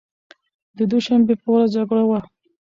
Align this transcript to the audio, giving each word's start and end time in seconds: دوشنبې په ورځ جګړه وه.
دوشنبې 0.91 1.35
په 1.41 1.47
ورځ 1.53 1.69
جګړه 1.77 2.03
وه. 2.09 2.19